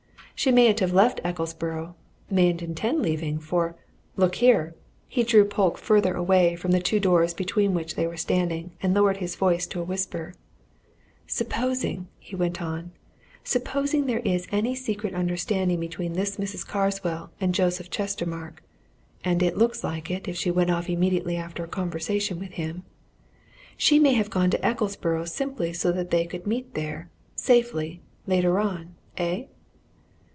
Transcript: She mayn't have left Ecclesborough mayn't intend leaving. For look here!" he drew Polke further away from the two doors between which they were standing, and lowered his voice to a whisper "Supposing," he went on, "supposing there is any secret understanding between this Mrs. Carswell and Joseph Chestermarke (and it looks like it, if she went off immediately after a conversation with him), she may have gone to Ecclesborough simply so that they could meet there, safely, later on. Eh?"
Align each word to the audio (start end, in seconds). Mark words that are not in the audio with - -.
She 0.33 0.51
mayn't 0.51 0.79
have 0.79 0.91
left 0.91 1.21
Ecclesborough 1.23 1.93
mayn't 2.27 2.63
intend 2.63 3.03
leaving. 3.03 3.37
For 3.37 3.75
look 4.15 4.33
here!" 4.33 4.73
he 5.07 5.21
drew 5.21 5.45
Polke 5.45 5.77
further 5.77 6.15
away 6.15 6.55
from 6.55 6.71
the 6.71 6.79
two 6.79 6.99
doors 6.99 7.35
between 7.35 7.75
which 7.75 7.93
they 7.93 8.07
were 8.07 8.17
standing, 8.17 8.71
and 8.81 8.95
lowered 8.95 9.17
his 9.17 9.35
voice 9.35 9.67
to 9.67 9.79
a 9.79 9.83
whisper 9.83 10.33
"Supposing," 11.27 12.07
he 12.17 12.35
went 12.35 12.59
on, 12.59 12.91
"supposing 13.43 14.07
there 14.07 14.21
is 14.25 14.47
any 14.51 14.73
secret 14.73 15.13
understanding 15.13 15.79
between 15.79 16.13
this 16.13 16.37
Mrs. 16.37 16.65
Carswell 16.67 17.29
and 17.39 17.53
Joseph 17.53 17.91
Chestermarke 17.91 18.63
(and 19.23 19.43
it 19.43 19.57
looks 19.59 19.83
like 19.83 20.09
it, 20.09 20.27
if 20.27 20.35
she 20.37 20.49
went 20.49 20.71
off 20.71 20.89
immediately 20.89 21.35
after 21.35 21.63
a 21.63 21.67
conversation 21.67 22.39
with 22.39 22.53
him), 22.53 22.81
she 23.77 23.99
may 23.99 24.13
have 24.13 24.31
gone 24.31 24.49
to 24.49 24.57
Ecclesborough 24.65 25.29
simply 25.29 25.71
so 25.71 25.91
that 25.91 26.09
they 26.09 26.25
could 26.25 26.47
meet 26.47 26.73
there, 26.73 27.11
safely, 27.35 28.01
later 28.25 28.59
on. 28.59 28.95
Eh?" 29.17 29.43